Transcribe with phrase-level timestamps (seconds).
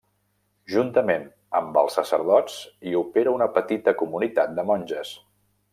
[0.75, 1.27] Juntament
[1.59, 2.57] amb els sacerdots
[2.93, 5.19] hi opera una petita comunitat de monges.